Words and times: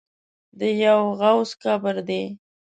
د 0.59 0.61
یوه 0.83 1.09
غوث 1.19 1.51
قبر 1.63 1.95
دی. 2.07 2.23